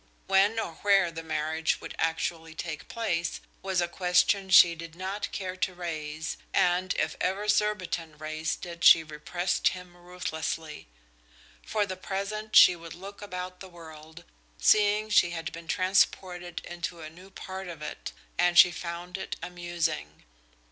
[0.25, 5.31] When or where the marriage would actually take place was a question she did not
[5.31, 10.87] care to raise, and if ever Surbiton raised it she repressed him ruthlessly.
[11.63, 14.23] For the present she would look about the world,
[14.57, 19.35] seeing she had been transported into a new part of it, and she found it
[19.43, 20.23] amusing.